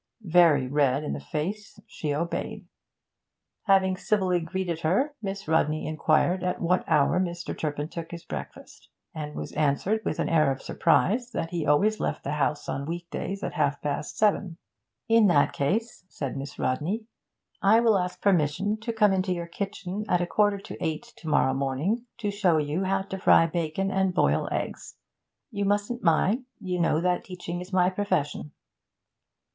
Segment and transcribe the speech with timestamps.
[0.25, 2.65] Very red in the face, she obeyed.
[3.67, 7.55] Having civilly greeted her, Miss Rodney inquired at what hour Mr.
[7.55, 11.99] Turpin took his breakfast, and was answered with an air of surprise that he always
[11.99, 14.57] left the house on week days at half past seven.
[15.07, 17.05] 'In that case,' said Miss Rodney,
[17.61, 21.27] 'I will ask permission to come into your kitchen at a quarter to eight to
[21.27, 24.95] morrow morning, to show you how to fry bacon and boil eggs.
[25.51, 26.45] You mustn't mind.
[26.59, 28.51] You know that teaching is my profession.'